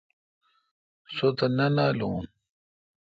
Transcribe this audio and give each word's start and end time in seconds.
سو 1.15 1.27
تہ 1.37 1.45
نہ 1.57 1.67
نالوں۔ 1.75 2.17